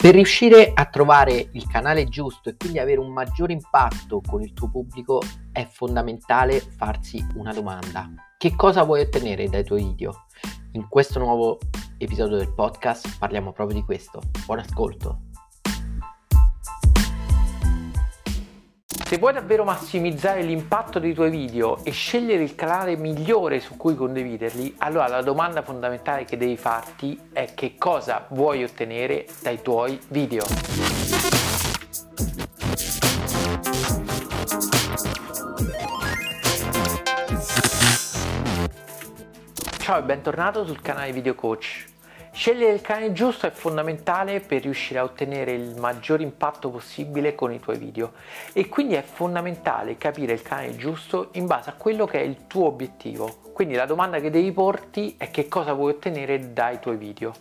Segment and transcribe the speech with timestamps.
[0.00, 4.52] Per riuscire a trovare il canale giusto e quindi avere un maggiore impatto con il
[4.52, 5.20] tuo pubblico
[5.50, 8.08] è fondamentale farsi una domanda.
[8.38, 10.26] Che cosa vuoi ottenere dai tuoi video?
[10.74, 11.58] In questo nuovo
[11.98, 14.20] episodio del podcast parliamo proprio di questo.
[14.46, 15.27] Buon ascolto!
[19.08, 23.94] Se vuoi davvero massimizzare l'impatto dei tuoi video e scegliere il canale migliore su cui
[23.94, 29.98] condividerli, allora la domanda fondamentale che devi farti è che cosa vuoi ottenere dai tuoi
[30.08, 30.44] video.
[39.78, 41.87] Ciao e bentornato sul canale Video Coach.
[42.38, 47.52] Scegliere il canale giusto è fondamentale per riuscire a ottenere il maggior impatto possibile con
[47.52, 48.12] i tuoi video
[48.52, 52.46] e quindi è fondamentale capire il canale giusto in base a quello che è il
[52.46, 53.38] tuo obiettivo.
[53.52, 57.34] Quindi la domanda che devi porti è che cosa vuoi ottenere dai tuoi video.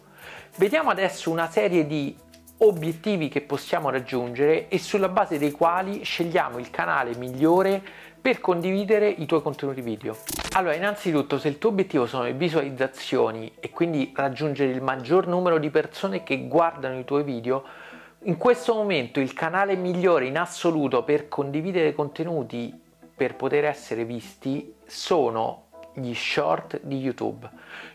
[0.56, 2.18] Vediamo adesso una serie di
[2.60, 7.82] obiettivi che possiamo raggiungere e sulla base dei quali scegliamo il canale migliore
[8.20, 10.18] per condividere i tuoi contenuti video.
[10.54, 15.60] Allora, innanzitutto, se il tuo obiettivo sono le visualizzazioni e quindi raggiungere il maggior numero
[15.60, 17.64] di persone che guardano i tuoi video,
[18.24, 22.74] in questo momento il canale migliore in assoluto per condividere contenuti
[23.16, 25.67] per poter essere visti sono
[26.00, 27.50] gli short di YouTube.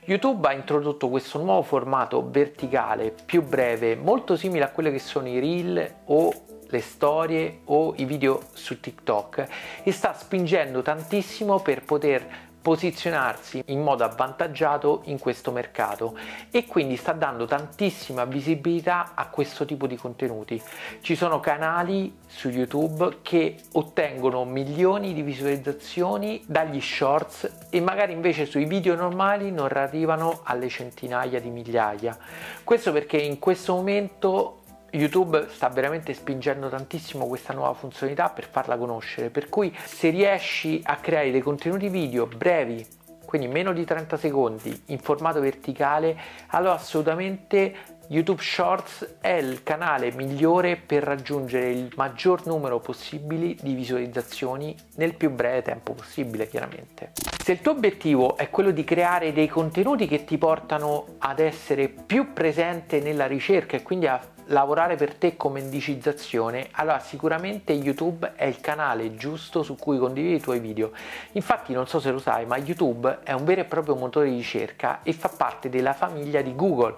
[0.05, 5.28] YouTube ha introdotto questo nuovo formato verticale, più breve, molto simile a quelle che sono
[5.28, 6.33] i reel o
[6.69, 9.47] le storie o i video su TikTok
[9.83, 16.17] e sta spingendo tantissimo per poter posizionarsi in modo avvantaggiato in questo mercato
[16.51, 20.63] e quindi sta dando tantissima visibilità a questo tipo di contenuti.
[21.01, 28.47] Ci sono canali su YouTube che ottengono milioni di visualizzazioni dagli shorts e magari invece
[28.47, 32.17] sui video normali non arrivano alle centinaia di migliaia.
[32.63, 34.62] Questo perché in questo momento
[34.95, 40.80] YouTube sta veramente spingendo tantissimo questa nuova funzionalità per farla conoscere, per cui se riesci
[40.85, 42.86] a creare dei contenuti video brevi,
[43.25, 46.14] quindi meno di 30 secondi, in formato verticale,
[46.48, 47.75] allora assolutamente
[48.08, 55.14] YouTube Shorts è il canale migliore per raggiungere il maggior numero possibile di visualizzazioni nel
[55.14, 57.13] più breve tempo possibile, chiaramente.
[57.42, 61.89] Se il tuo obiettivo è quello di creare dei contenuti che ti portano ad essere
[61.89, 64.20] più presente nella ricerca e quindi a
[64.52, 70.35] lavorare per te come indicizzazione, allora sicuramente YouTube è il canale giusto su cui condividi
[70.35, 70.92] i tuoi video.
[71.33, 74.36] Infatti non so se lo sai, ma YouTube è un vero e proprio motore di
[74.36, 76.95] ricerca e fa parte della famiglia di Google.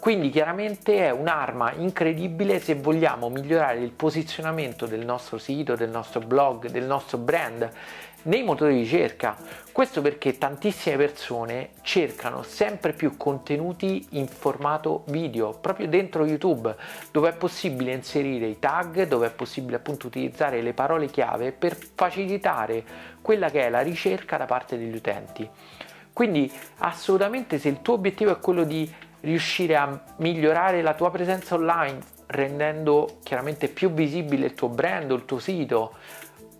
[0.00, 6.20] Quindi chiaramente è un'arma incredibile se vogliamo migliorare il posizionamento del nostro sito, del nostro
[6.20, 7.70] blog, del nostro brand
[8.24, 9.36] nei motori di ricerca.
[9.72, 16.74] Questo perché tantissime persone cercano sempre più contenuti in formato video, proprio dentro YouTube,
[17.10, 21.76] dove è possibile inserire i tag, dove è possibile appunto utilizzare le parole chiave per
[21.76, 22.84] facilitare
[23.22, 25.48] quella che è la ricerca da parte degli utenti.
[26.12, 28.90] Quindi assolutamente se il tuo obiettivo è quello di
[29.20, 35.14] riuscire a migliorare la tua presenza online rendendo chiaramente più visibile il tuo brand o
[35.14, 35.94] il tuo sito,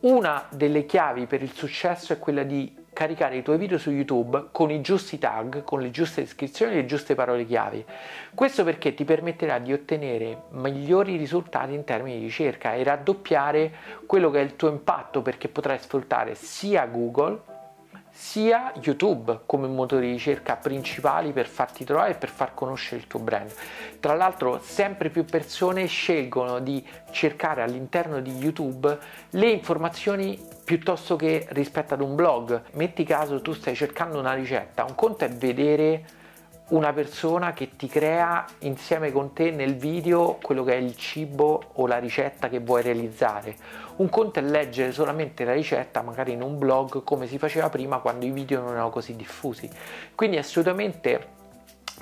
[0.02, 4.48] una delle chiavi per il successo è quella di caricare i tuoi video su YouTube
[4.50, 7.84] con i giusti tag, con le giuste descrizioni e le giuste parole chiavi.
[8.34, 13.72] Questo perché ti permetterà di ottenere migliori risultati in termini di ricerca e raddoppiare
[14.06, 17.51] quello che è il tuo impatto perché potrai sfruttare sia Google
[18.15, 23.06] sia YouTube come motore di ricerca principali per farti trovare e per far conoscere il
[23.06, 23.50] tuo brand.
[23.99, 28.99] Tra l'altro sempre più persone scelgono di cercare all'interno di YouTube
[29.31, 32.62] le informazioni piuttosto che rispetto ad un blog.
[32.73, 36.21] Metti caso tu stai cercando una ricetta, un conto è vedere
[36.72, 41.62] una persona che ti crea insieme con te nel video quello che è il cibo
[41.75, 43.56] o la ricetta che vuoi realizzare.
[43.97, 47.99] Un conto è leggere solamente la ricetta, magari in un blog, come si faceva prima
[47.99, 49.69] quando i video non erano così diffusi.
[50.14, 51.41] Quindi assolutamente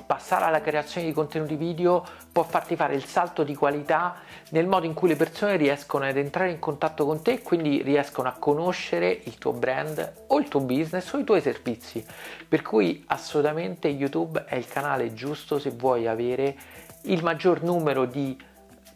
[0.04, 4.16] passare alla creazione di contenuti video può farti fare il salto di qualità
[4.50, 7.82] nel modo in cui le persone riescono ad entrare in contatto con te e quindi
[7.82, 12.04] riescono a conoscere il tuo brand o il tuo business o i tuoi servizi.
[12.48, 16.56] Per cui assolutamente YouTube è il canale giusto se vuoi avere
[17.02, 18.36] il maggior numero di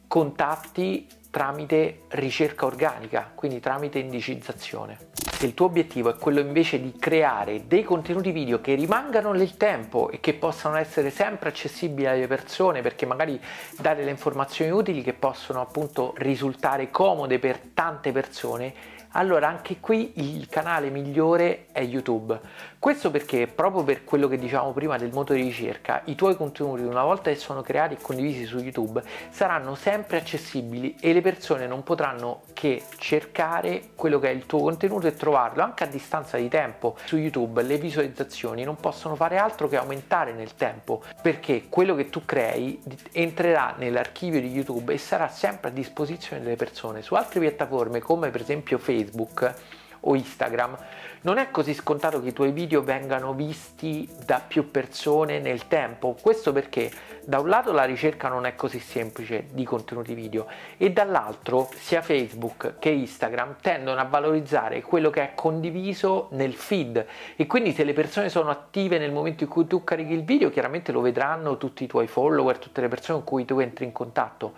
[0.06, 5.12] contatti tramite ricerca organica, quindi tramite indicizzazione.
[5.36, 9.56] Se il tuo obiettivo è quello invece di creare dei contenuti video che rimangano nel
[9.56, 13.38] tempo e che possano essere sempre accessibili alle persone perché magari
[13.78, 18.72] dare le informazioni utili che possono appunto risultare comode per tante persone,
[19.10, 22.40] allora anche qui il canale migliore è YouTube.
[22.84, 26.82] Questo perché proprio per quello che dicevamo prima del motore di ricerca, i tuoi contenuti
[26.82, 31.66] una volta che sono creati e condivisi su YouTube saranno sempre accessibili e le persone
[31.66, 36.36] non potranno che cercare quello che è il tuo contenuto e trovarlo anche a distanza
[36.36, 36.98] di tempo.
[37.06, 42.10] Su YouTube le visualizzazioni non possono fare altro che aumentare nel tempo perché quello che
[42.10, 42.82] tu crei
[43.12, 47.00] entrerà nell'archivio di YouTube e sarà sempre a disposizione delle persone.
[47.00, 50.76] Su altre piattaforme come per esempio Facebook o Instagram,
[51.22, 56.16] non è così scontato che i tuoi video vengano visti da più persone nel tempo.
[56.20, 56.90] Questo perché
[57.24, 60.46] da un lato la ricerca non è così semplice di contenuti video
[60.76, 67.06] e dall'altro sia Facebook che Instagram tendono a valorizzare quello che è condiviso nel feed
[67.36, 70.50] e quindi se le persone sono attive nel momento in cui tu carichi il video
[70.50, 73.92] chiaramente lo vedranno tutti i tuoi follower, tutte le persone con cui tu entri in
[73.92, 74.52] contatto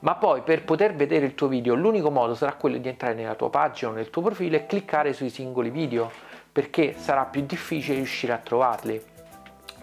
[0.00, 3.34] ma poi per poter vedere il tuo video l'unico modo sarà quello di entrare nella
[3.34, 6.10] tua pagina o nel tuo profilo e cliccare sui singoli video
[6.52, 9.00] perché sarà più difficile riuscire a trovarli.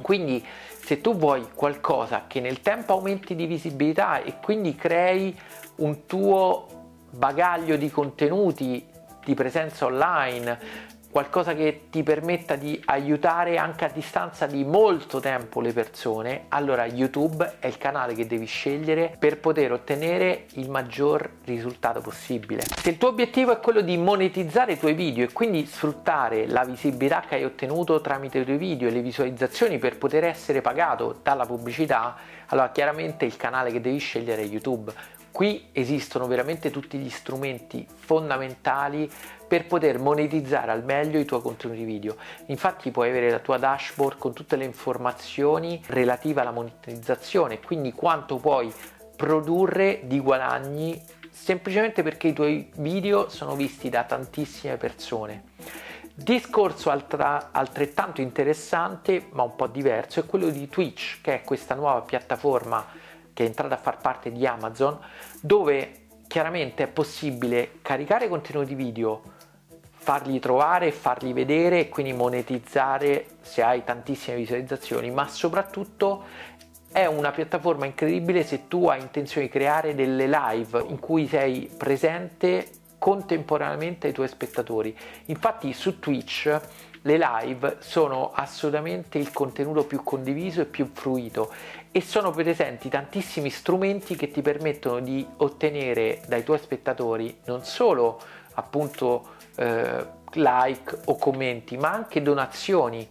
[0.01, 5.37] Quindi se tu vuoi qualcosa che nel tempo aumenti di visibilità e quindi crei
[5.77, 6.67] un tuo
[7.11, 8.85] bagaglio di contenuti
[9.23, 10.59] di presenza online,
[11.15, 16.85] qualcosa che ti permetta di aiutare anche a distanza di molto tempo le persone, allora
[16.85, 22.63] YouTube è il canale che devi scegliere per poter ottenere il maggior risultato possibile.
[22.63, 26.65] Se il tuo obiettivo è quello di monetizzare i tuoi video e quindi sfruttare la
[26.65, 31.17] visibilità che hai ottenuto tramite i tuoi video e le visualizzazioni per poter essere pagato
[31.23, 34.91] dalla pubblicità, allora chiaramente il canale che devi scegliere è YouTube.
[35.35, 39.11] Qui esistono veramente tutti gli strumenti fondamentali
[39.55, 42.17] per poter monetizzare al meglio i tuoi contenuti video.
[42.47, 48.35] Infatti puoi avere la tua dashboard con tutte le informazioni relative alla monetizzazione, quindi quanto
[48.35, 48.69] puoi
[49.15, 55.43] produrre di guadagni semplicemente perché i tuoi video sono visti da tantissime persone.
[56.13, 61.75] Discorso altra, altrettanto interessante ma un po' diverso è quello di Twitch, che è questa
[61.75, 62.85] nuova piattaforma
[63.31, 64.99] che è entrata a far parte di Amazon,
[65.39, 69.34] dove chiaramente è possibile caricare contenuti video,
[70.05, 76.25] farli trovare, farli vedere e quindi monetizzare se hai tantissime visualizzazioni, ma soprattutto
[76.91, 81.67] è una piattaforma incredibile se tu hai intenzione di creare delle live in cui sei
[81.75, 82.69] presente
[82.99, 84.95] contemporaneamente ai tuoi spettatori.
[85.25, 86.61] Infatti su Twitch
[87.01, 91.51] le live sono assolutamente il contenuto più condiviso e più fruito
[91.91, 98.21] e sono presenti tantissimi strumenti che ti permettono di ottenere dai tuoi spettatori non solo
[98.53, 103.07] appunto eh, like o commenti ma anche donazioni.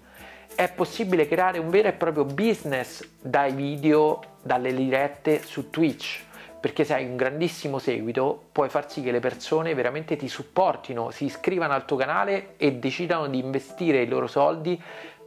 [0.55, 6.23] È possibile creare un vero e proprio business dai video dalle dirette su Twitch
[6.65, 11.11] perché se hai un grandissimo seguito puoi far sì che le persone veramente ti supportino,
[11.11, 14.83] si iscrivano al tuo canale e decidano di investire i loro soldi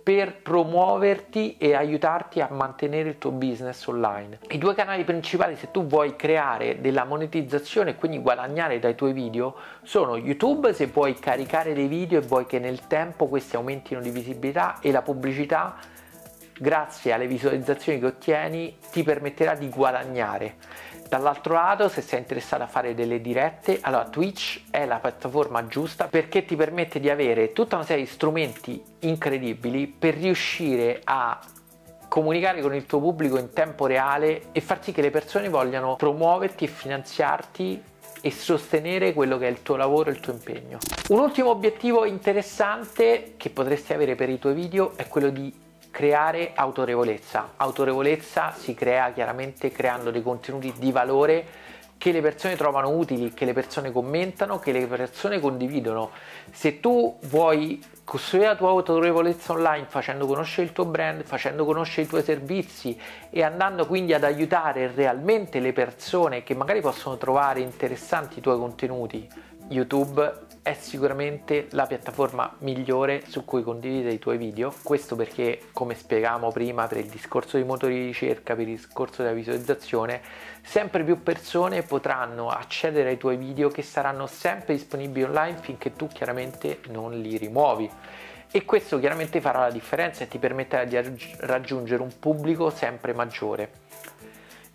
[0.08, 4.40] per promuoverti e aiutarti a mantenere il tuo business online.
[4.52, 9.12] I due canali principali se tu vuoi creare della monetizzazione e quindi guadagnare dai tuoi
[9.12, 14.00] video sono YouTube se vuoi caricare dei video e vuoi che nel tempo questi aumentino
[14.00, 15.76] di visibilità e la pubblicità
[16.58, 20.56] grazie alle visualizzazioni che ottieni ti permetterà di guadagnare.
[21.08, 26.08] Dall'altro lato, se sei interessato a fare delle dirette, allora Twitch è la piattaforma giusta
[26.08, 31.40] perché ti permette di avere tutta una serie di strumenti incredibili per riuscire a
[32.10, 35.96] comunicare con il tuo pubblico in tempo reale e far sì che le persone vogliano
[35.96, 37.84] promuoverti e finanziarti
[38.20, 40.78] e sostenere quello che è il tuo lavoro e il tuo impegno.
[41.10, 45.66] Un ultimo obiettivo interessante che potresti avere per i tuoi video è quello di
[45.98, 47.54] creare autorevolezza.
[47.58, 51.44] Autorevolezza si crea chiaramente creando dei contenuti di valore
[51.98, 56.12] che le persone trovano utili, che le persone commentano, che le persone condividono.
[56.52, 62.04] Se tu vuoi costruire la tua autorevolezza online facendo conoscere il tuo brand, facendo conoscere
[62.04, 62.96] i tuoi servizi
[63.32, 68.60] e andando quindi ad aiutare realmente le persone che magari possono trovare interessanti i tuoi
[68.60, 69.28] contenuti,
[69.70, 75.96] YouTube è sicuramente la piattaforma migliore su cui condividere i tuoi video, questo perché come
[75.96, 80.22] spiegavamo prima per il discorso dei motori di ricerca, per il discorso della visualizzazione,
[80.62, 86.08] sempre più persone potranno accedere ai tuoi video che saranno sempre disponibili online finché tu
[86.08, 87.90] chiaramente non li rimuovi
[88.52, 90.98] e questo chiaramente farà la differenza e ti permetterà di
[91.38, 93.87] raggiungere un pubblico sempre maggiore.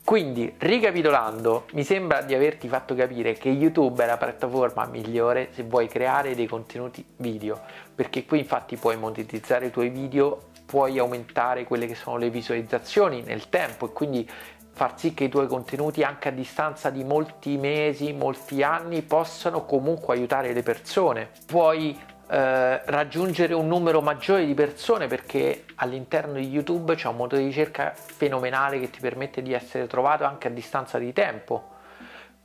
[0.05, 5.63] Quindi, ricapitolando, mi sembra di averti fatto capire che YouTube è la piattaforma migliore se
[5.63, 7.61] vuoi creare dei contenuti video,
[7.95, 13.23] perché qui infatti puoi monetizzare i tuoi video, puoi aumentare quelle che sono le visualizzazioni
[13.23, 14.29] nel tempo e quindi
[14.75, 19.65] far sì che i tuoi contenuti anche a distanza di molti mesi, molti anni possano
[19.65, 21.31] comunque aiutare le persone.
[21.47, 21.97] Puoi
[22.33, 27.49] eh, raggiungere un numero maggiore di persone perché all'interno di YouTube c'è un motore di
[27.49, 31.69] ricerca fenomenale che ti permette di essere trovato anche a distanza di tempo.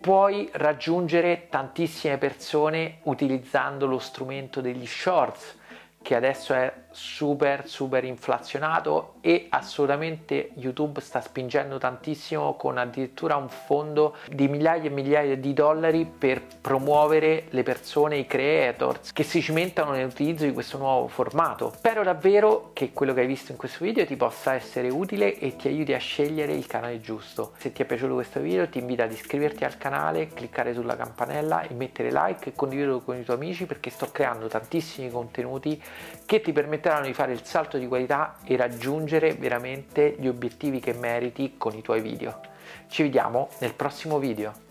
[0.02, 5.58] Puoi raggiungere tantissime persone utilizzando lo strumento degli shorts
[6.02, 13.50] che adesso è super super inflazionato e assolutamente YouTube sta spingendo tantissimo con addirittura un
[13.50, 19.44] fondo di migliaia e migliaia di dollari per promuovere le persone, i creators che si
[19.44, 21.72] cimentano nell'utilizzo di questo nuovo formato.
[21.76, 25.56] Spero davvero che quello che hai visto in questo video ti possa essere utile e
[25.56, 27.52] ti aiuti a scegliere il canale giusto.
[27.58, 31.62] Se ti è piaciuto questo video ti invito ad iscriverti al canale, cliccare sulla campanella
[31.62, 35.80] e mettere like e condividerlo con i tuoi amici perché sto creando tantissimi contenuti
[36.26, 36.52] che ti
[36.88, 41.76] permetteranno di fare il salto di qualità e raggiungere veramente gli obiettivi che meriti con
[41.76, 42.40] i tuoi video.
[42.88, 44.67] Ci vediamo nel prossimo video.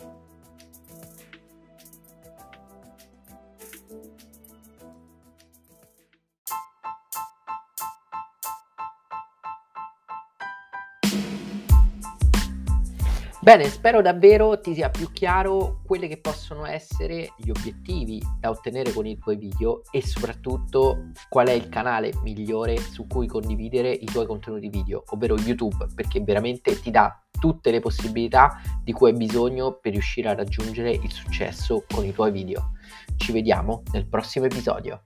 [13.46, 18.92] Bene, spero davvero ti sia più chiaro quelli che possono essere gli obiettivi da ottenere
[18.92, 24.06] con i tuoi video e soprattutto qual è il canale migliore su cui condividere i
[24.06, 29.16] tuoi contenuti video, ovvero YouTube, perché veramente ti dà tutte le possibilità di cui hai
[29.16, 32.72] bisogno per riuscire a raggiungere il successo con i tuoi video.
[33.14, 35.04] Ci vediamo nel prossimo episodio.